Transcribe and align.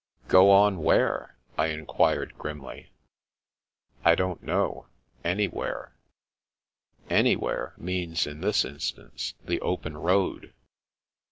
"Go 0.29 0.49
on 0.49 0.79
where?" 0.79 1.37
I 1.59 1.67
enquired 1.67 2.35
grimly." 2.35 2.89
I 4.03 4.15
don't 4.15 4.41
know. 4.41 4.87
An)rwhere." 5.23 5.91
"* 6.73 7.11
Anjrwhere' 7.11 7.77
means 7.77 8.25
in 8.25 8.41
this 8.41 8.65
instance 8.65 9.35
the 9.45 9.61
open 9.61 9.95
road." 9.95 10.55